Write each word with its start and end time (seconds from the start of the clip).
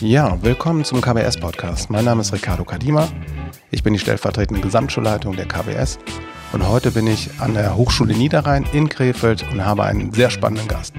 Ja, 0.00 0.42
willkommen 0.42 0.82
zum 0.82 1.02
KBS-Podcast. 1.02 1.90
Mein 1.90 2.06
Name 2.06 2.22
ist 2.22 2.32
Ricardo 2.32 2.64
Kadima. 2.64 3.06
Ich 3.70 3.82
bin 3.82 3.92
die 3.92 3.98
stellvertretende 3.98 4.62
Gesamtschulleitung 4.62 5.36
der 5.36 5.44
KBS 5.44 5.98
und 6.54 6.66
heute 6.66 6.90
bin 6.90 7.06
ich 7.06 7.38
an 7.38 7.52
der 7.52 7.76
Hochschule 7.76 8.16
Niederrhein 8.16 8.64
in 8.72 8.88
Krefeld 8.88 9.44
und 9.52 9.62
habe 9.62 9.84
einen 9.84 10.10
sehr 10.14 10.30
spannenden 10.30 10.68
Gast. 10.68 10.94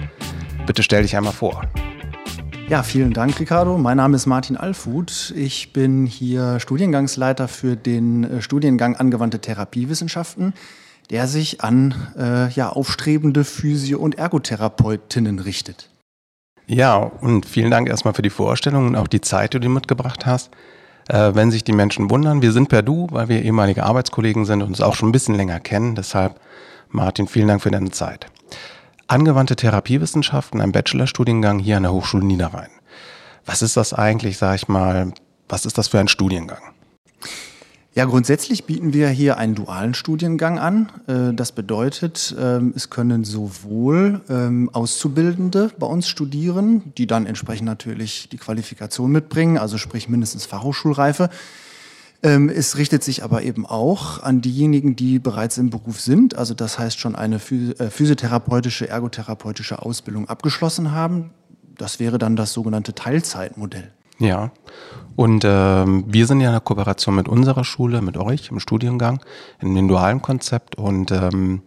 Bitte 0.68 0.84
stell 0.84 1.02
dich 1.02 1.18
einmal 1.18 1.34
vor. 1.34 1.64
Ja, 2.70 2.84
vielen 2.84 3.12
Dank, 3.12 3.40
Ricardo. 3.40 3.80
Mein 3.80 3.98
Name 3.98 4.16
ist 4.16 4.28
Martin 4.28 4.56
Alfut. 4.56 5.34
Ich 5.36 5.74
bin 5.74 6.06
hier 6.06 6.60
Studiengangsleiter 6.60 7.48
für 7.48 7.76
den 7.76 8.24
äh, 8.24 8.42
Studiengang 8.44 8.96
Angewandte 8.98 9.40
Therapiewissenschaften, 9.40 10.54
der 11.10 11.28
sich 11.28 11.62
an 11.62 11.96
äh, 12.20 12.50
ja, 12.52 12.70
aufstrebende 12.70 13.46
Physio- 13.46 14.00
und 14.00 14.20
Ergotherapeutinnen 14.20 15.40
richtet. 15.40 15.91
Ja, 16.68 16.98
und 16.98 17.46
vielen 17.46 17.72
Dank 17.72 17.90
erstmal 17.90 18.14
für 18.14 18.22
die 18.22 18.30
Vorstellung 18.30 18.88
und 18.88 18.96
auch 18.96 19.08
die 19.08 19.22
Zeit, 19.22 19.54
die 19.54 19.60
du 19.60 19.70
mitgebracht 19.70 20.26
hast. 20.26 20.52
Äh, 21.10 21.36
wenn 21.36 21.52
sich 21.52 21.64
die 21.64 21.74
Menschen 21.74 22.10
wundern, 22.10 22.42
wir 22.42 22.52
sind 22.52 22.70
per 22.70 22.82
Du, 22.82 23.08
weil 23.12 23.28
wir 23.28 23.42
ehemalige 23.42 23.84
Arbeitskollegen 23.84 24.46
sind 24.46 24.62
und 24.62 24.70
uns 24.70 24.82
auch 24.82 24.96
schon 24.96 25.10
ein 25.10 25.12
bisschen 25.12 25.36
länger 25.36 25.60
kennen. 25.60 25.96
Deshalb, 25.96 26.40
Martin, 26.90 27.28
vielen 27.28 27.48
Dank 27.48 27.62
für 27.62 27.72
deine 27.72 27.92
Zeit. 27.92 28.28
Angewandte 29.08 29.56
Therapiewissenschaften, 29.56 30.62
ein 30.62 30.72
Bachelorstudiengang 30.72 31.60
hier 31.60 31.78
an 31.78 31.84
der 31.84 31.92
Hochschule 31.92 32.24
Niederrhein. 32.24 32.70
Was 33.46 33.62
ist 33.62 33.76
das 33.76 33.94
eigentlich, 33.94 34.38
sag 34.38 34.56
ich 34.56 34.68
mal, 34.68 35.14
was 35.50 35.66
ist 35.66 35.78
das 35.78 35.90
für 35.90 36.00
ein 36.00 36.08
Studiengang? 36.08 36.62
Ja, 37.94 38.06
grundsätzlich 38.06 38.64
bieten 38.64 38.94
wir 38.94 39.10
hier 39.10 39.38
einen 39.38 39.54
dualen 39.54 39.94
Studiengang 39.94 40.60
an. 40.60 40.90
Äh, 41.08 41.34
das 41.34 41.52
bedeutet, 41.52 42.34
ähm, 42.40 42.72
es 42.74 42.90
können 42.90 43.26
sowohl 43.26 44.22
ähm, 44.30 44.70
Auszubildende 44.72 45.72
bei 45.78 45.88
uns 45.88 46.08
studieren, 46.08 46.94
die 46.98 47.06
dann 47.06 47.26
entsprechend 47.26 47.66
natürlich 47.66 48.30
die 48.30 48.38
Qualifikation 48.38 49.12
mitbringen, 49.12 49.58
also 49.58 49.78
sprich 49.78 50.08
mindestens 50.08 50.46
Fachhochschulreife. 50.46 51.30
Ähm, 52.24 52.48
es 52.48 52.78
richtet 52.78 53.04
sich 53.04 53.24
aber 53.26 53.44
eben 53.44 53.66
auch 53.66 54.24
an 54.24 54.40
diejenigen, 54.40 54.96
die 54.96 55.20
bereits 55.20 55.58
im 55.58 55.70
Beruf 55.70 56.00
sind, 56.00 56.38
also 56.38 56.54
das 56.54 56.80
heißt 56.80 56.98
schon 56.98 57.18
eine 57.18 57.36
äh, 57.36 57.90
physiotherapeutische, 57.90 58.88
ergotherapeutische 58.88 59.82
Ausbildung 59.82 60.30
abgeschlossen 60.30 60.92
haben. 60.92 61.32
Das 61.78 62.00
wäre 62.00 62.20
dann 62.20 62.38
das 62.38 62.54
sogenannte 62.54 62.96
Teilzeitmodell. 62.96 63.92
Ja, 64.22 64.52
und 65.16 65.44
ähm, 65.46 66.06
wir 66.08 66.26
sind 66.26 66.42
ja 66.42 66.48
in 66.48 66.54
der 66.54 66.62
Kooperation 66.62 67.16
mit 67.16 67.28
unserer 67.28 67.64
Schule, 67.64 68.02
mit 68.02 68.18
euch 68.18 68.50
im 68.50 68.60
Studiengang, 68.60 69.20
in 69.60 69.76
dem 69.76 69.88
dualen 69.88 70.22
Konzept. 70.22 70.76
Und 70.76 71.12
ähm, 71.12 71.64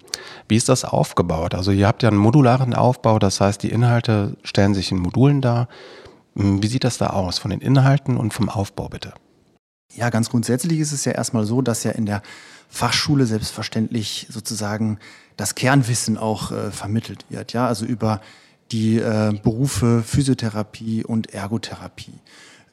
wie 0.48 0.56
ist 0.56 0.68
das 0.68 0.84
aufgebaut? 0.84 1.54
Also 1.54 1.70
ihr 1.70 1.86
habt 1.86 2.02
ja 2.02 2.08
einen 2.08 2.18
modularen 2.18 2.74
Aufbau, 2.74 3.18
das 3.18 3.40
heißt, 3.40 3.62
die 3.62 3.70
Inhalte 3.70 4.36
stellen 4.44 4.74
sich 4.74 4.90
in 4.92 4.98
Modulen 4.98 5.40
dar. 5.40 5.68
Hm, 6.36 6.62
wie 6.62 6.66
sieht 6.68 6.84
das 6.84 6.98
da 6.98 7.08
aus 7.08 7.38
von 7.38 7.50
den 7.50 7.60
Inhalten 7.60 8.16
und 8.16 8.32
vom 8.32 8.48
Aufbau 8.48 8.88
bitte? 8.88 9.12
Ja, 9.92 10.10
ganz 10.10 10.30
grundsätzlich 10.30 10.80
ist 10.80 10.92
es 10.92 11.04
ja 11.04 11.12
erstmal 11.12 11.44
so, 11.44 11.60
dass 11.60 11.84
ja 11.84 11.90
in 11.92 12.06
der 12.06 12.22
Fachschule 12.68 13.26
selbstverständlich 13.26 14.26
sozusagen 14.30 14.98
das 15.36 15.54
Kernwissen 15.54 16.18
auch 16.18 16.50
äh, 16.50 16.70
vermittelt 16.70 17.26
wird. 17.28 17.52
Ja, 17.52 17.66
also 17.66 17.84
über 17.84 18.20
die 18.72 18.98
äh, 18.98 19.32
Berufe 19.42 20.02
Physiotherapie 20.04 21.04
und 21.04 21.32
Ergotherapie. 21.32 22.14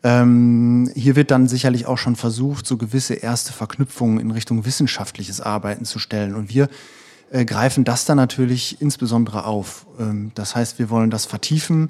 Ähm, 0.04 0.90
hier 0.96 1.16
wird 1.16 1.30
dann 1.32 1.48
sicherlich 1.48 1.86
auch 1.86 1.98
schon 1.98 2.16
versucht, 2.16 2.66
so 2.66 2.78
gewisse 2.78 3.14
erste 3.14 3.54
Verknüpfungen 3.54 4.20
in 4.20 4.32
Richtung 4.32 4.66
wissenschaftliches 4.66 5.42
Arbeiten 5.42 5.86
zu 5.86 6.00
stellen. 6.00 6.36
Und 6.36 6.50
wir 6.50 6.70
äh, 7.32 7.46
greifen 7.46 7.84
das 7.84 8.06
dann 8.06 8.18
natürlich 8.18 8.82
insbesondere 8.82 9.46
auf. 9.46 9.86
Ähm, 10.00 10.32
das 10.34 10.56
heißt, 10.56 10.80
wir 10.80 10.90
wollen 10.90 11.12
das 11.12 11.26
vertiefen. 11.26 11.90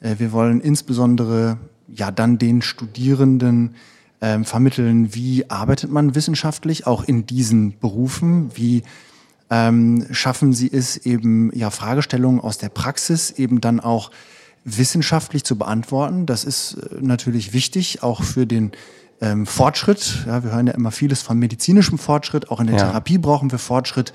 Äh, 0.00 0.16
wir 0.18 0.32
wollen 0.32 0.60
insbesondere 0.60 1.58
ja 1.88 2.10
dann 2.10 2.38
den 2.38 2.62
Studierenden 2.62 3.76
ähm, 4.20 4.44
vermitteln, 4.44 5.14
wie 5.14 5.48
arbeitet 5.50 5.90
man 5.90 6.14
wissenschaftlich, 6.14 6.86
auch 6.86 7.04
in 7.04 7.26
diesen 7.26 7.78
Berufen, 7.78 8.50
wie 8.54 8.82
ähm, 9.52 10.06
schaffen 10.12 10.54
sie 10.54 10.72
es 10.72 10.96
eben, 10.96 11.54
ja, 11.54 11.68
Fragestellungen 11.68 12.40
aus 12.40 12.56
der 12.56 12.70
Praxis 12.70 13.30
eben 13.32 13.60
dann 13.60 13.80
auch 13.80 14.10
wissenschaftlich 14.64 15.44
zu 15.44 15.58
beantworten. 15.58 16.24
Das 16.24 16.44
ist 16.44 16.78
äh, 16.78 16.96
natürlich 17.02 17.52
wichtig, 17.52 18.02
auch 18.02 18.22
für 18.22 18.46
den 18.46 18.72
ähm, 19.20 19.44
Fortschritt. 19.44 20.24
Ja, 20.26 20.42
wir 20.42 20.52
hören 20.52 20.68
ja 20.68 20.72
immer 20.72 20.90
vieles 20.90 21.20
von 21.20 21.38
medizinischem 21.38 21.98
Fortschritt. 21.98 22.50
Auch 22.50 22.60
in 22.60 22.68
der 22.68 22.76
ja. 22.76 22.84
Therapie 22.86 23.18
brauchen 23.18 23.52
wir 23.52 23.58
Fortschritt. 23.58 24.14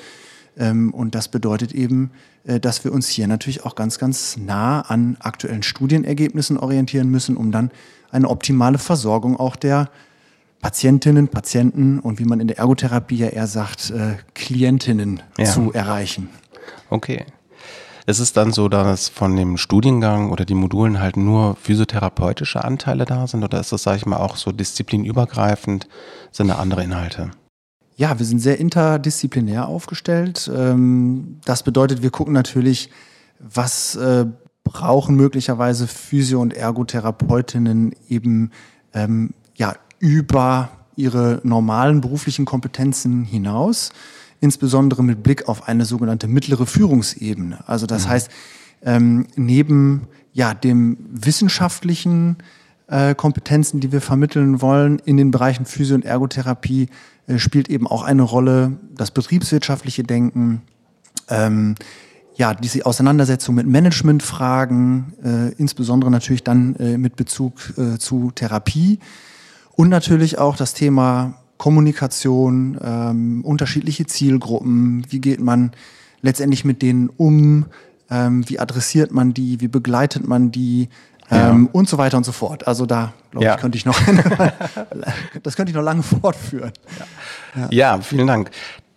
Ähm, 0.57 0.91
und 0.91 1.13
das 1.13 1.27
bedeutet 1.27 1.71
eben, 1.71 2.09
äh, 2.45 2.59
dass 2.59 2.83
wir 2.83 2.91
uns 2.91 3.07
hier 3.07 3.27
natürlich 3.27 3.63
auch 3.63 3.75
ganz, 3.75 3.99
ganz 3.99 4.37
nah 4.37 4.81
an 4.81 5.17
aktuellen 5.19 5.61
Studienergebnissen 5.61 6.57
orientieren 6.57 7.09
müssen, 7.09 7.37
um 7.37 7.51
dann 7.51 7.69
eine 8.09 8.27
optimale 8.27 8.79
Versorgung 8.79 9.39
auch 9.39 9.55
der 9.55 9.91
Patientinnen, 10.61 11.27
Patienten 11.27 11.99
und 11.99 12.19
wie 12.19 12.25
man 12.25 12.39
in 12.39 12.47
der 12.47 12.57
Ergotherapie 12.57 13.17
ja 13.17 13.27
eher 13.27 13.47
sagt, 13.47 13.91
äh, 13.91 14.15
Klientinnen 14.33 15.21
ja. 15.37 15.45
zu 15.45 15.71
erreichen. 15.71 16.29
Okay. 16.89 17.25
Ist 18.05 18.19
es 18.19 18.31
dann 18.31 18.53
so, 18.53 18.69
dass 18.69 19.09
von 19.09 19.35
dem 19.35 19.57
Studiengang 19.57 20.31
oder 20.31 20.45
die 20.45 20.53
Modulen 20.53 21.01
halt 21.01 21.17
nur 21.17 21.57
physiotherapeutische 21.57 22.63
Anteile 22.63 23.03
da 23.05 23.27
sind 23.27 23.43
oder 23.43 23.59
ist 23.59 23.73
das, 23.73 23.83
sage 23.83 23.97
ich 23.97 24.05
mal, 24.05 24.17
auch 24.17 24.37
so 24.37 24.53
disziplinübergreifend, 24.53 25.89
sind 26.31 26.47
da 26.47 26.55
andere 26.55 26.83
Inhalte? 26.83 27.31
Ja, 27.97 28.17
wir 28.17 28.25
sind 28.25 28.39
sehr 28.39 28.59
interdisziplinär 28.59 29.67
aufgestellt. 29.67 30.49
Ähm, 30.55 31.39
das 31.43 31.63
bedeutet, 31.63 32.01
wir 32.01 32.11
gucken 32.11 32.33
natürlich, 32.33 32.89
was 33.39 33.95
äh, 33.95 34.25
brauchen 34.63 35.15
möglicherweise 35.15 35.87
Physio- 35.87 36.41
und 36.41 36.53
Ergotherapeutinnen 36.53 37.93
eben 38.07 38.51
ähm, 38.93 39.31
ja, 39.55 39.73
über 39.99 40.69
ihre 40.95 41.39
normalen 41.43 42.01
beruflichen 42.01 42.45
Kompetenzen 42.45 43.23
hinaus, 43.23 43.91
insbesondere 44.39 45.03
mit 45.03 45.23
Blick 45.23 45.47
auf 45.47 45.67
eine 45.67 45.85
sogenannte 45.85 46.27
mittlere 46.27 46.65
Führungsebene. 46.65 47.67
Also 47.67 47.85
das 47.85 48.05
mhm. 48.05 48.09
heißt, 48.09 48.31
ähm, 48.83 49.27
neben 49.35 50.07
ja, 50.33 50.53
dem 50.53 50.97
wissenschaftlichen 51.09 52.37
äh, 52.87 53.15
Kompetenzen, 53.15 53.79
die 53.79 53.91
wir 53.91 54.01
vermitteln 54.01 54.61
wollen 54.61 54.99
in 54.99 55.17
den 55.17 55.31
Bereichen 55.31 55.65
Physio- 55.65 55.95
und 55.95 56.05
Ergotherapie, 56.05 56.89
äh, 57.27 57.39
spielt 57.39 57.69
eben 57.69 57.87
auch 57.87 58.03
eine 58.03 58.23
Rolle 58.23 58.77
das 58.93 59.11
betriebswirtschaftliche 59.11 60.03
Denken, 60.03 60.61
ähm, 61.29 61.75
ja, 62.35 62.53
diese 62.53 62.85
Auseinandersetzung 62.85 63.55
mit 63.55 63.65
Managementfragen, 63.65 65.13
äh, 65.23 65.53
insbesondere 65.57 66.11
natürlich 66.11 66.43
dann 66.43 66.75
äh, 66.75 66.97
mit 66.97 67.15
Bezug 67.15 67.73
äh, 67.77 67.97
zu 67.97 68.31
Therapie 68.31 68.99
und 69.77 69.89
natürlich 69.89 70.39
auch 70.39 70.57
das 70.57 70.73
Thema 70.73 71.35
Kommunikation, 71.57 72.79
ähm, 72.83 73.45
unterschiedliche 73.45 74.07
Zielgruppen, 74.07 75.05
wie 75.09 75.21
geht 75.21 75.39
man 75.39 75.71
letztendlich 76.21 76.65
mit 76.65 76.81
denen 76.81 77.09
um, 77.15 77.67
ähm, 78.09 78.49
wie 78.49 78.59
adressiert 78.59 79.11
man 79.11 79.35
die, 79.35 79.61
wie 79.61 79.67
begleitet 79.67 80.27
man 80.27 80.51
die 80.51 80.89
ähm, 81.29 81.65
ja. 81.65 81.69
und 81.73 81.87
so 81.87 81.99
weiter 81.99 82.17
und 82.17 82.25
so 82.25 82.31
fort. 82.31 82.67
Also 82.67 82.87
da, 82.87 83.13
glaube 83.29 83.45
ja. 83.45 83.53
ich, 83.55 83.61
könnte 83.61 83.77
ich 83.77 83.85
noch, 83.85 83.99
das 85.43 85.55
könnte 85.55 85.69
ich 85.69 85.75
noch 85.75 85.83
lange 85.83 86.01
fortführen. 86.01 86.71
Ja. 87.55 87.67
ja, 87.69 88.01
vielen 88.01 88.25
Dank. 88.25 88.49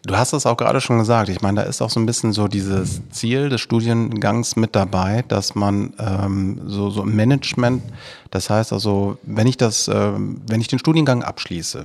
Du 0.07 0.17
hast 0.17 0.33
es 0.33 0.47
auch 0.47 0.57
gerade 0.57 0.81
schon 0.81 0.99
gesagt. 0.99 1.29
Ich 1.29 1.43
meine, 1.43 1.63
da 1.63 1.69
ist 1.69 1.83
auch 1.83 1.91
so 1.91 2.01
ein 2.01 2.07
bisschen 2.07 2.33
so 2.33 2.49
dieses 2.49 3.03
Ziel 3.11 3.51
des 3.51 3.61
Studiengangs 3.61 4.57
mit 4.57 4.75
dabei, 4.75 5.25
dass 5.29 5.55
man 5.55 5.93
ähm, 5.99 6.61
so, 6.67 6.89
so 6.89 7.05
Management, 7.05 7.83
das 8.31 8.49
heißt 8.49 8.73
also, 8.73 9.19
wenn 9.23 9.47
ich 9.47 9.59
das, 9.59 9.89
äh, 9.89 10.13
wenn 10.15 10.61
ich 10.61 10.69
den 10.69 10.79
Studiengang 10.79 11.23
abschließe, 11.23 11.85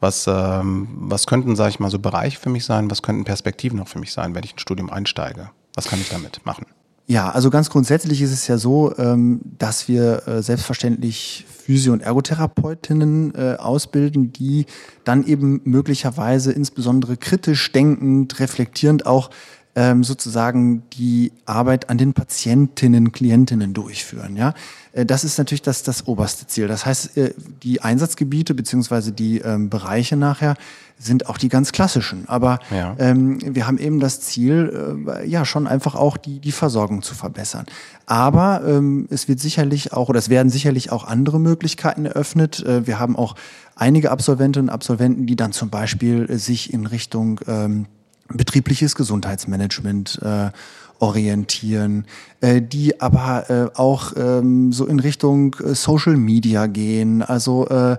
was, 0.00 0.26
ähm, 0.26 0.88
was 0.98 1.26
könnten, 1.26 1.54
sage 1.54 1.70
ich 1.70 1.80
mal, 1.80 1.90
so 1.90 2.00
Bereiche 2.00 2.38
für 2.38 2.50
mich 2.50 2.64
sein, 2.64 2.90
was 2.90 3.02
könnten 3.02 3.24
Perspektiven 3.24 3.78
noch 3.78 3.88
für 3.88 4.00
mich 4.00 4.12
sein, 4.12 4.34
wenn 4.34 4.42
ich 4.42 4.54
ein 4.54 4.58
Studium 4.58 4.90
einsteige? 4.90 5.50
Was 5.74 5.86
kann 5.86 6.00
ich 6.00 6.08
damit 6.08 6.44
machen? 6.44 6.66
Ja, 7.08 7.30
also 7.30 7.50
ganz 7.50 7.70
grundsätzlich 7.70 8.20
ist 8.20 8.32
es 8.32 8.48
ja 8.48 8.58
so, 8.58 8.92
ähm, 8.98 9.40
dass 9.58 9.86
wir 9.86 10.26
äh, 10.26 10.42
selbstverständlich 10.42 11.46
Physio- 11.48 11.92
und 11.92 12.00
Ergotherapeutinnen 12.00 13.32
äh, 13.34 13.56
ausbilden, 13.58 14.32
die 14.32 14.66
dann 15.04 15.24
eben 15.24 15.60
möglicherweise 15.64 16.50
insbesondere 16.50 17.16
kritisch 17.16 17.70
denkend, 17.70 18.40
reflektierend 18.40 19.06
auch 19.06 19.30
ähm, 19.76 20.02
sozusagen 20.02 20.82
die 20.94 21.32
Arbeit 21.44 21.90
an 21.90 21.98
den 21.98 22.14
Patientinnen, 22.14 23.12
Klientinnen 23.12 23.74
durchführen. 23.74 24.34
Ja, 24.34 24.54
äh, 24.92 25.04
das 25.04 25.22
ist 25.22 25.36
natürlich 25.36 25.62
das, 25.62 25.82
das 25.82 26.08
oberste 26.08 26.46
Ziel. 26.46 26.66
Das 26.66 26.86
heißt, 26.86 27.16
äh, 27.18 27.34
die 27.62 27.82
Einsatzgebiete 27.82 28.54
beziehungsweise 28.54 29.12
die 29.12 29.38
ähm, 29.38 29.68
Bereiche 29.68 30.16
nachher 30.16 30.54
sind 30.98 31.28
auch 31.28 31.36
die 31.36 31.50
ganz 31.50 31.72
klassischen. 31.72 32.26
Aber 32.26 32.58
ja. 32.70 32.96
ähm, 32.98 33.38
wir 33.42 33.66
haben 33.66 33.76
eben 33.76 34.00
das 34.00 34.22
Ziel, 34.22 35.04
äh, 35.06 35.26
ja, 35.28 35.44
schon 35.44 35.66
einfach 35.66 35.94
auch 35.94 36.16
die, 36.16 36.40
die 36.40 36.52
Versorgung 36.52 37.02
zu 37.02 37.14
verbessern. 37.14 37.66
Aber 38.06 38.62
ähm, 38.66 39.06
es 39.10 39.28
wird 39.28 39.40
sicherlich 39.40 39.92
auch, 39.92 40.08
oder 40.08 40.18
es 40.18 40.30
werden 40.30 40.48
sicherlich 40.48 40.90
auch 40.90 41.04
andere 41.04 41.38
Möglichkeiten 41.38 42.06
eröffnet. 42.06 42.64
Äh, 42.64 42.86
wir 42.86 42.98
haben 42.98 43.14
auch 43.14 43.34
einige 43.74 44.10
Absolventinnen 44.10 44.70
und 44.70 44.74
Absolventen, 44.74 45.26
die 45.26 45.36
dann 45.36 45.52
zum 45.52 45.68
Beispiel 45.68 46.38
sich 46.38 46.72
in 46.72 46.86
Richtung 46.86 47.40
ähm, 47.46 47.84
betriebliches 48.28 48.94
Gesundheitsmanagement 48.94 50.20
äh, 50.22 50.50
orientieren, 50.98 52.06
äh, 52.40 52.62
die 52.62 53.00
aber 53.00 53.50
äh, 53.50 53.78
auch 53.78 54.12
ähm, 54.16 54.72
so 54.72 54.86
in 54.86 55.00
Richtung 55.00 55.54
äh, 55.62 55.74
Social 55.74 56.16
Media 56.16 56.66
gehen. 56.66 57.22
Also 57.22 57.68
äh, 57.68 57.92
äh, 57.92 57.96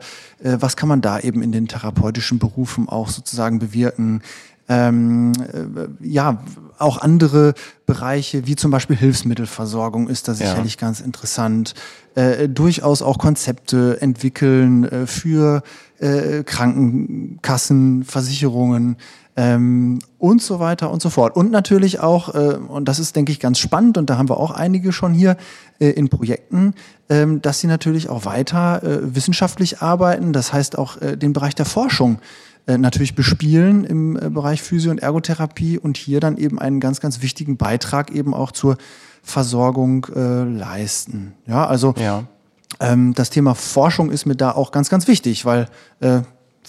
was 0.59 0.75
kann 0.75 0.89
man 0.89 1.01
da 1.01 1.19
eben 1.19 1.41
in 1.41 1.51
den 1.51 1.67
therapeutischen 1.67 2.39
Berufen 2.39 2.89
auch 2.89 3.09
sozusagen 3.09 3.59
bewirken? 3.59 4.21
Ähm, 4.69 5.31
äh, 5.33 6.05
ja, 6.05 6.43
auch 6.77 6.97
andere 6.97 7.53
Bereiche, 7.85 8.47
wie 8.47 8.55
zum 8.55 8.69
Beispiel 8.69 8.97
Hilfsmittelversorgung, 8.97 10.09
ist 10.09 10.27
da 10.27 10.33
sicherlich 10.33 10.73
ja. 10.73 10.81
ganz 10.81 10.99
interessant. 10.99 11.73
Äh, 12.15 12.49
durchaus 12.49 13.01
auch 13.01 13.17
Konzepte 13.17 14.01
entwickeln 14.01 14.83
äh, 14.83 15.07
für 15.07 15.63
äh, 15.99 16.43
Krankenkassen, 16.43 18.03
Versicherungen 18.03 18.97
ähm, 19.37 19.99
und 20.17 20.41
so 20.41 20.59
weiter 20.59 20.91
und 20.91 21.01
so 21.01 21.11
fort. 21.11 21.35
Und 21.35 21.51
natürlich 21.51 21.99
auch, 21.99 22.33
äh, 22.33 22.55
und 22.55 22.85
das 22.85 22.97
ist, 22.99 23.15
denke 23.15 23.31
ich, 23.31 23.39
ganz 23.39 23.59
spannend, 23.59 23.97
und 23.97 24.09
da 24.09 24.17
haben 24.17 24.29
wir 24.29 24.37
auch 24.37 24.51
einige 24.51 24.91
schon 24.91 25.13
hier 25.13 25.37
äh, 25.79 25.89
in 25.91 26.09
Projekten, 26.09 26.73
ähm, 27.07 27.41
dass 27.41 27.59
sie 27.59 27.67
natürlich 27.67 28.09
auch 28.09 28.25
weiter 28.25 28.83
äh, 28.83 29.15
wissenschaftlich 29.15 29.81
arbeiten, 29.81 30.33
das 30.33 30.51
heißt 30.51 30.77
auch 30.77 30.99
äh, 31.01 31.15
den 31.15 31.33
Bereich 31.33 31.53
der 31.53 31.65
Forschung 31.65 32.17
äh, 32.65 32.79
natürlich 32.79 33.13
bespielen 33.13 33.83
im 33.85 34.17
äh, 34.17 34.29
Bereich 34.31 34.63
Physio- 34.63 34.89
und 34.89 35.03
Ergotherapie 35.03 35.77
und 35.77 35.97
hier 35.97 36.19
dann 36.19 36.37
eben 36.37 36.57
einen 36.57 36.79
ganz, 36.79 36.99
ganz 36.99 37.21
wichtigen 37.21 37.57
Beitrag 37.57 38.11
eben 38.11 38.33
auch 38.33 38.51
zur 38.51 38.77
Versorgung 39.21 40.07
leisten. 40.15 41.33
Ja, 41.47 41.67
also 41.67 41.93
ja. 41.99 42.23
Ähm, 42.79 43.13
das 43.13 43.29
Thema 43.29 43.55
Forschung 43.55 44.09
ist 44.09 44.25
mir 44.25 44.37
da 44.37 44.51
auch 44.51 44.71
ganz, 44.71 44.89
ganz 44.89 45.09
wichtig, 45.09 45.43
weil 45.43 45.67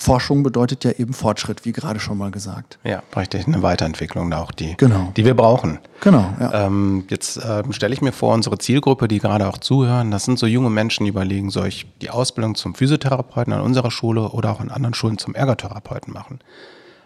Forschung 0.00 0.44
bedeutet 0.44 0.84
ja 0.84 0.92
eben 0.92 1.12
Fortschritt, 1.12 1.64
wie 1.64 1.72
gerade 1.72 1.98
schon 1.98 2.18
mal 2.18 2.30
gesagt. 2.30 2.78
Ja, 2.84 3.02
richtig, 3.16 3.48
eine 3.48 3.62
Weiterentwicklung 3.62 4.32
auch, 4.32 4.52
die, 4.52 4.76
genau. 4.76 5.12
die 5.16 5.24
wir 5.24 5.34
brauchen. 5.34 5.80
Genau. 6.02 6.32
Ja. 6.38 6.66
Ähm, 6.66 7.04
jetzt 7.10 7.40
ähm, 7.44 7.72
stelle 7.72 7.94
ich 7.94 8.00
mir 8.00 8.12
vor, 8.12 8.32
unsere 8.32 8.58
Zielgruppe, 8.58 9.08
die 9.08 9.18
gerade 9.18 9.48
auch 9.48 9.58
zuhören, 9.58 10.12
das 10.12 10.24
sind 10.24 10.38
so 10.38 10.46
junge 10.46 10.70
Menschen, 10.70 11.02
die 11.02 11.10
überlegen, 11.10 11.50
soll 11.50 11.66
ich 11.66 11.84
die 12.00 12.10
Ausbildung 12.10 12.54
zum 12.54 12.76
Physiotherapeuten 12.76 13.52
an 13.52 13.60
unserer 13.60 13.90
Schule 13.90 14.28
oder 14.28 14.52
auch 14.52 14.60
an 14.60 14.70
anderen 14.70 14.94
Schulen 14.94 15.18
zum 15.18 15.34
Ergotherapeuten 15.34 16.14
machen? 16.14 16.38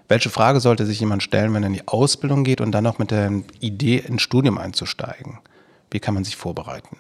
Welche 0.09 0.29
Frage 0.29 0.61
sollte 0.61 0.85
sich 0.85 1.01
jemand 1.01 1.23
stellen, 1.23 1.55
wenn 1.55 1.63
er 1.63 1.69
in 1.69 1.73
die 1.73 1.89
Ausbildung 1.89 2.45
geht 2.45 2.61
und 2.61 2.73
dann 2.73 2.87
auch 2.87 2.99
mit 2.99 3.11
der 3.11 3.33
Idee 3.61 4.05
ins 4.07 4.21
Studium 4.21 4.59
einzusteigen? 4.59 5.39
Wie 5.91 5.99
kann 5.99 6.13
man 6.13 6.25
sich 6.25 6.37
vorbereiten? 6.37 6.99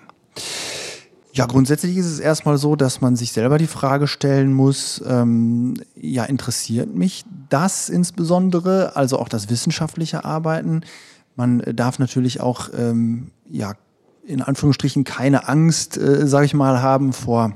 Ja, 1.34 1.46
grundsätzlich 1.46 1.96
ist 1.96 2.06
es 2.06 2.20
erstmal 2.20 2.58
so, 2.58 2.76
dass 2.76 3.00
man 3.00 3.16
sich 3.16 3.32
selber 3.32 3.56
die 3.56 3.66
Frage 3.66 4.06
stellen 4.06 4.52
muss, 4.52 5.02
ähm, 5.06 5.74
ja, 5.96 6.24
interessiert 6.24 6.94
mich 6.94 7.24
das 7.48 7.88
insbesondere, 7.88 8.96
also 8.96 9.18
auch 9.18 9.30
das 9.30 9.48
wissenschaftliche 9.48 10.26
Arbeiten. 10.26 10.82
Man 11.34 11.62
darf 11.74 11.98
natürlich 11.98 12.42
auch, 12.42 12.68
ähm, 12.76 13.30
ja, 13.48 13.72
in 14.26 14.42
Anführungsstrichen 14.42 15.04
keine 15.04 15.48
Angst, 15.48 15.96
äh, 15.96 16.26
sage 16.26 16.44
ich 16.44 16.52
mal, 16.52 16.82
haben 16.82 17.14
vor 17.14 17.54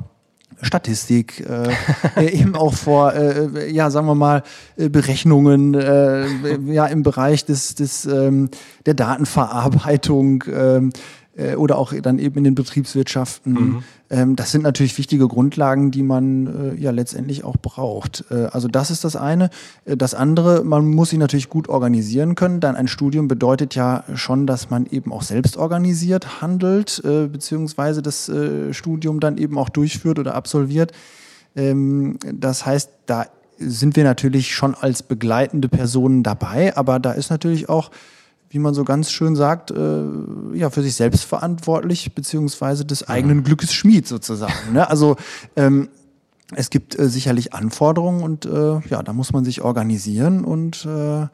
Statistik, 0.62 1.46
äh, 1.46 1.68
äh, 2.16 2.30
eben 2.30 2.56
auch 2.56 2.72
vor, 2.72 3.12
äh, 3.12 3.70
ja, 3.70 3.90
sagen 3.90 4.06
wir 4.06 4.14
mal, 4.14 4.42
äh, 4.76 4.88
Berechnungen, 4.88 5.74
äh, 5.74 6.26
ja, 6.72 6.86
im 6.86 7.02
Bereich 7.02 7.44
des, 7.44 7.74
des, 7.74 8.06
ähm, 8.06 8.48
der 8.86 8.94
Datenverarbeitung, 8.94 10.44
ähm, 10.50 10.92
äh, 11.36 11.54
oder 11.54 11.78
auch 11.78 11.92
dann 11.92 12.18
eben 12.18 12.38
in 12.38 12.44
den 12.44 12.54
Betriebswirtschaften. 12.54 13.52
Mhm. 13.52 13.82
Ähm, 14.08 14.36
das 14.36 14.52
sind 14.52 14.62
natürlich 14.62 14.96
wichtige 14.98 15.28
Grundlagen, 15.28 15.90
die 15.90 16.02
man 16.02 16.74
äh, 16.76 16.80
ja 16.80 16.90
letztendlich 16.90 17.44
auch 17.44 17.56
braucht. 17.56 18.24
Äh, 18.30 18.46
also 18.52 18.68
das 18.68 18.90
ist 18.90 19.04
das 19.04 19.16
eine. 19.16 19.50
Äh, 19.84 19.96
das 19.96 20.14
andere, 20.14 20.64
man 20.64 20.86
muss 20.86 21.10
sich 21.10 21.18
natürlich 21.18 21.48
gut 21.48 21.68
organisieren 21.68 22.34
können. 22.34 22.60
Dann 22.60 22.76
ein 22.76 22.88
Studium 22.88 23.28
bedeutet 23.28 23.74
ja 23.74 24.04
schon, 24.14 24.46
dass 24.46 24.70
man 24.70 24.86
eben 24.86 25.12
auch 25.12 25.22
selbst 25.22 25.56
organisiert 25.56 26.40
handelt, 26.40 27.02
äh, 27.04 27.26
beziehungsweise 27.26 28.02
das 28.02 28.28
äh, 28.28 28.72
Studium 28.72 29.20
dann 29.20 29.38
eben 29.38 29.58
auch 29.58 29.68
durchführt 29.68 30.18
oder 30.18 30.34
absolviert. 30.34 30.92
Ähm, 31.54 32.18
das 32.32 32.64
heißt, 32.64 32.90
da 33.06 33.26
sind 33.58 33.96
wir 33.96 34.04
natürlich 34.04 34.54
schon 34.54 34.74
als 34.74 35.02
begleitende 35.02 35.68
Personen 35.68 36.22
dabei, 36.22 36.76
aber 36.76 36.98
da 36.98 37.12
ist 37.12 37.30
natürlich 37.30 37.68
auch 37.68 37.90
wie 38.48 38.58
man 38.58 38.74
so 38.74 38.84
ganz 38.84 39.10
schön 39.10 39.36
sagt, 39.36 39.70
äh, 39.70 40.04
ja, 40.54 40.70
für 40.70 40.82
sich 40.82 40.94
selbst 40.94 41.24
verantwortlich, 41.24 42.14
beziehungsweise 42.14 42.84
des 42.84 43.08
eigenen 43.08 43.42
Glückes 43.42 43.72
Schmied 43.74 44.06
sozusagen. 44.06 44.72
Ne? 44.72 44.88
Also 44.88 45.16
ähm, 45.56 45.88
es 46.54 46.70
gibt 46.70 46.98
äh, 46.98 47.08
sicherlich 47.08 47.54
Anforderungen 47.54 48.22
und 48.22 48.46
äh, 48.46 48.80
ja, 48.88 49.02
da 49.02 49.12
muss 49.12 49.32
man 49.32 49.44
sich 49.44 49.62
organisieren 49.62 50.44
und 50.44 50.86
äh, 50.86 51.26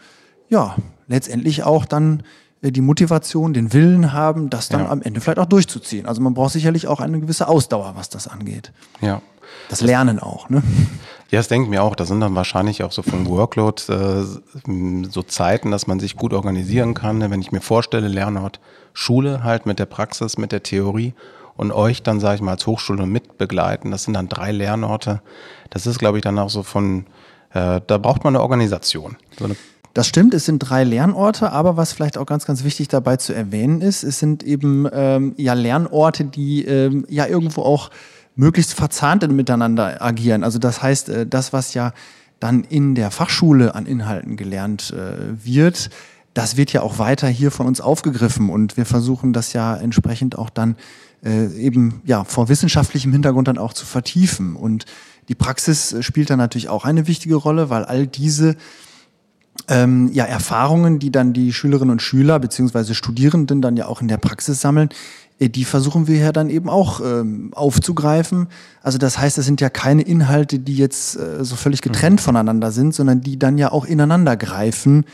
ja, 0.49 0.77
letztendlich 1.07 1.65
auch 1.65 1.85
dann 1.85 2.23
äh, 2.63 2.73
die 2.73 2.81
Motivation, 2.81 3.53
den 3.53 3.73
Willen 3.73 4.13
haben, 4.13 4.49
das 4.49 4.69
dann 4.69 4.83
ja. 4.83 4.89
am 4.89 5.03
Ende 5.03 5.21
vielleicht 5.21 5.39
auch 5.39 5.47
durchzuziehen. 5.47 6.07
Also 6.07 6.23
man 6.23 6.35
braucht 6.35 6.53
sicherlich 6.53 6.87
auch 6.87 7.01
eine 7.01 7.21
gewisse 7.21 7.49
Ausdauer, 7.49 7.93
was 7.97 8.09
das 8.09 8.29
angeht. 8.29 8.73
Ja. 9.01 9.21
Das 9.69 9.83
Lernen 9.83 10.19
auch, 10.19 10.49
ne? 10.49 10.63
Ja, 11.33 11.39
das 11.39 11.49
denke 11.49 11.65
ich 11.65 11.71
mir 11.71 11.83
auch. 11.83 11.97
Da 11.97 12.05
sind 12.05 12.21
dann 12.21 12.35
wahrscheinlich 12.35 12.83
auch 12.83 12.93
so 12.93 13.01
vom 13.01 13.27
Workload 13.27 13.83
äh, 13.91 14.23
so 15.09 15.23
Zeiten, 15.23 15.71
dass 15.71 15.87
man 15.87 15.99
sich 15.99 16.15
gut 16.17 16.35
organisieren 16.35 16.93
kann. 16.93 17.23
Wenn 17.31 17.41
ich 17.41 17.51
mir 17.51 17.63
vorstelle, 17.63 18.07
Lernort 18.07 18.61
Schule 18.93 19.43
halt 19.43 19.65
mit 19.65 19.79
der 19.79 19.87
Praxis, 19.87 20.37
mit 20.37 20.53
der 20.53 20.63
Theorie 20.63 21.15
und 21.57 21.73
euch 21.73 22.03
dann, 22.03 22.21
sage 22.21 22.35
ich 22.35 22.43
mal, 22.43 22.53
als 22.53 22.67
Hochschule 22.67 23.07
mit 23.07 23.39
begleiten. 23.39 23.91
Das 23.91 24.05
sind 24.05 24.13
dann 24.13 24.29
drei 24.29 24.53
Lernorte. 24.53 25.23
Das 25.71 25.87
ist, 25.87 25.99
glaube 25.99 26.19
ich, 26.19 26.23
dann 26.23 26.39
auch 26.39 26.51
so 26.51 26.63
von, 26.63 27.07
äh, 27.55 27.81
da 27.87 27.97
braucht 27.97 28.25
man 28.25 28.37
eine 28.37 28.43
Organisation. 28.43 29.17
So 29.39 29.47
eine 29.47 29.57
das 29.95 30.09
stimmt, 30.09 30.33
es 30.33 30.47
sind 30.47 30.59
drei 30.59 30.85
Lernorte, 30.85 31.53
aber 31.53 31.77
was 31.77 31.93
vielleicht 31.93 32.17
auch 32.17 32.25
ganz, 32.25 32.47
ganz 32.47 32.65
wichtig 32.65 32.89
dabei 32.89 33.17
zu 33.17 33.35
erwähnen 33.35 33.83
ist, 33.83 34.05
es 34.05 34.19
sind 34.19 34.43
eben 34.43 34.89
ähm, 34.91 35.35
ja 35.37 35.53
Lernorte, 35.53 36.25
die 36.25 36.65
ähm, 36.65 37.05
ja 37.11 37.27
irgendwo 37.27 37.61
auch 37.61 37.91
möglichst 38.35 38.75
verzahnt 38.75 39.29
miteinander 39.31 40.03
agieren. 40.03 40.45
Also 40.45 40.59
das 40.59 40.83
heißt, 40.83 41.09
äh, 41.09 41.27
das, 41.27 41.53
was 41.53 41.75
ja 41.75 41.93
dann 42.41 42.65
in 42.65 42.95
der 42.95 43.11
Fachschule 43.11 43.75
an 43.75 43.87
Inhalten 43.87 44.37
gelernt 44.37 44.93
äh, 44.93 45.45
wird, 45.45 45.91
das 46.35 46.57
wird 46.57 46.73
ja 46.73 46.83
auch 46.83 46.99
weiter 46.99 47.29
hier 47.29 47.51
von 47.51 47.67
uns 47.67 47.81
aufgegriffen 47.81 48.49
und 48.49 48.77
wir 48.77 48.87
versuchen 48.87 49.33
das 49.33 49.53
ja 49.53 49.77
entsprechend 49.77 50.37
auch 50.37 50.51
dann 50.51 50.77
äh, 51.25 51.47
eben 51.55 52.01
ja 52.05 52.25
vor 52.25 52.49
wissenschaftlichem 52.49 53.13
Hintergrund 53.13 53.49
dann 53.49 53.59
auch 53.59 53.75
zu 53.75 53.87
vertiefen. 53.87 54.57
Und 54.57 54.87
die 55.29 55.35
Praxis 55.35 55.95
spielt 56.01 56.31
dann 56.31 56.39
natürlich 56.39 56.69
auch 56.69 56.85
eine 56.85 57.07
wichtige 57.07 57.37
Rolle, 57.37 57.71
weil 57.71 57.85
all 57.85 58.07
diese 58.07 58.57
ähm, 59.69 60.11
ja, 60.13 60.25
Erfahrungen, 60.25 60.99
die 60.99 61.13
dann 61.13 61.33
die 61.33 61.53
Schülerinnen 61.53 61.93
und 61.93 62.03
Schüler 62.03 62.39
beziehungsweise 62.39 62.95
Studierenden 62.95 63.61
dann 63.61 63.77
ja 63.77 63.87
auch 63.87 64.01
in 64.01 64.09
der 64.09 64.17
Praxis 64.17 64.61
sammeln, 64.61 64.89
die 65.49 65.65
versuchen 65.65 66.07
wir 66.07 66.19
ja 66.19 66.33
dann 66.33 66.51
eben 66.51 66.69
auch 66.69 67.01
ähm, 67.01 67.51
aufzugreifen. 67.55 68.49
Also 68.83 68.99
das 68.99 69.19
heißt, 69.19 69.39
es 69.39 69.45
sind 69.45 69.61
ja 69.61 69.71
keine 69.71 70.03
Inhalte, 70.03 70.59
die 70.59 70.77
jetzt 70.77 71.17
äh, 71.17 71.45
so 71.45 71.57
völlig 71.57 71.83
getrennt 71.83 72.21
mhm. 72.21 72.25
voneinander 72.25 72.71
sind, 72.71 72.95
sondern 72.95 73.21
die 73.21 73.39
dann 73.39 73.59
ja 73.59 73.73
auch 73.73 73.85
ineinander 73.85 74.37
greifen, 74.37 75.05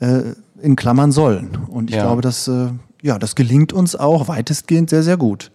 äh, 0.00 0.34
in 0.60 0.76
Klammern 0.76 1.12
sollen. 1.12 1.58
Und 1.68 1.90
ich 1.90 1.96
ja. 1.96 2.02
glaube, 2.02 2.22
dass, 2.22 2.48
äh, 2.48 2.68
ja, 3.02 3.18
das 3.18 3.34
gelingt 3.34 3.72
uns 3.72 3.96
auch 3.96 4.28
weitestgehend 4.28 4.90
sehr, 4.90 5.02
sehr 5.02 5.16
gut. 5.16 5.50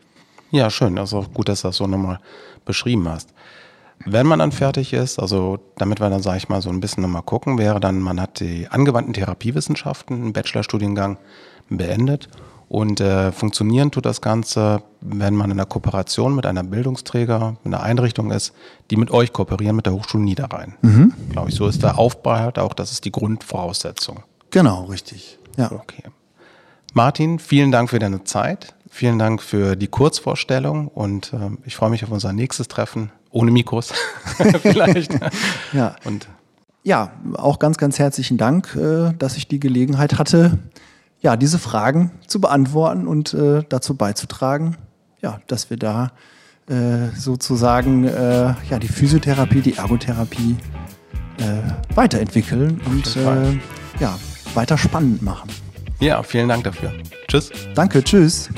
Ja, 0.52 0.70
schön. 0.70 0.98
Also 0.98 1.26
gut, 1.34 1.50
dass 1.50 1.62
du 1.62 1.68
das 1.68 1.78
so 1.78 1.88
nochmal 1.88 2.20
beschrieben 2.66 3.08
hast. 3.08 3.34
Wenn 4.06 4.28
man 4.28 4.40
dann 4.40 4.52
fertig 4.52 4.94
ist, 4.94 5.20
also 5.20 5.60
damit 5.78 6.00
wir 6.00 6.10
dann, 6.10 6.22
sage 6.22 6.38
ich 6.38 6.50
mal, 6.50 6.62
so 6.62 6.70
ein 6.70 6.80
bisschen 6.80 7.02
nochmal 7.02 7.24
gucken, 7.24 7.58
wäre 7.58 7.80
dann, 7.80 8.00
man 8.00 8.22
hat 8.22 8.40
die 8.40 8.68
angewandten 8.70 9.14
Therapiewissenschaften, 9.14 10.16
einen 10.16 10.34
Bachelorstudiengang 10.34 11.18
beendet 11.70 12.30
und 12.70 13.00
äh, 13.00 13.32
funktionieren 13.32 13.92
tut 13.92 14.06
das 14.06 14.22
Ganze, 14.22 14.84
wenn 15.00 15.36
man 15.36 15.52
in 15.52 15.58
einer 15.58 15.66
Kooperation 15.66 16.36
mit 16.36 16.46
einer 16.46 16.64
Bildungsträger, 16.64 17.56
mit 17.64 17.74
einer 17.74 17.82
Einrichtung 17.82 18.32
ist, 18.32 18.54
die 18.92 18.98
mit 18.98 19.12
euch 19.12 19.32
kooperieren, 19.32 19.76
mit 19.76 19.86
der 19.86 19.94
Hochschule 19.94 20.24
Niederrhein. 20.24 20.76
Mhm. 20.82 21.14
Glaube 21.32 21.50
ich, 21.50 21.56
so 21.56 21.68
ist 21.68 21.82
der 21.84 21.98
Aufbau 21.98 22.36
halt 22.38 22.60
auch, 22.60 22.74
das 22.74 22.92
ist 22.92 23.06
die 23.06 23.12
Grundvoraussetzung. 23.12 24.24
Genau, 24.50 24.86
richtig. 24.86 25.40
Ja. 25.56 25.72
Okay. 25.72 26.04
Martin, 26.94 27.40
vielen 27.40 27.72
Dank 27.72 27.90
für 27.90 28.00
deine 28.00 28.24
Zeit. 28.24 28.74
Vielen 28.90 29.20
Dank 29.20 29.42
für 29.42 29.76
die 29.76 29.88
Kurzvorstellung 29.88 30.88
und 30.88 31.34
äh, 31.34 31.52
ich 31.66 31.76
freue 31.76 31.90
mich 31.90 32.04
auf 32.04 32.12
unser 32.12 32.34
nächstes 32.34 32.68
Treffen 32.68 33.12
ohne 33.32 33.52
Mikros 33.52 33.94
vielleicht. 34.62 35.14
ja. 35.74 35.96
Und 36.04 36.28
ja, 36.84 37.12
auch 37.34 37.60
ganz, 37.60 37.78
ganz 37.78 38.00
herzlichen 38.00 38.38
Dank, 38.38 38.76
äh, 38.76 39.14
dass 39.20 39.38
ich 39.38 39.48
die 39.48 39.60
Gelegenheit 39.60 40.18
hatte, 40.18 40.58
ja, 41.22 41.36
diese 41.36 41.60
Fragen 41.60 42.12
zu 42.28 42.40
beantworten 42.40 43.08
und 43.08 43.34
äh, 43.34 43.64
dazu 43.70 43.96
beizutragen, 43.96 44.78
ja, 45.22 45.40
dass 45.48 45.70
wir 45.70 45.78
da 45.78 46.12
äh, 46.70 47.10
sozusagen 47.16 48.06
äh, 48.06 48.54
ja, 48.70 48.80
die 48.80 48.88
Physiotherapie, 48.88 49.62
die 49.62 49.78
Ergotherapie 49.78 50.58
äh, 51.40 51.96
weiterentwickeln 51.96 52.82
und 52.86 53.16
äh, 53.16 53.58
ja, 54.00 54.18
weiter 54.54 54.78
spannend 54.78 55.22
machen. 55.22 55.50
Ja, 56.00 56.22
vielen 56.22 56.50
Dank 56.50 56.64
dafür. 56.64 56.94
Tschüss. 57.28 57.52
Danke, 57.74 58.04
tschüss. 58.04 58.50